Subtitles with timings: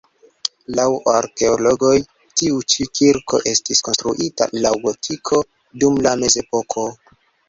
[0.77, 1.91] Laŭ arkeologoj
[2.41, 5.43] tiu ĉi kirko estis konstruita laŭ gotiko
[5.85, 6.87] dum la mezepoko.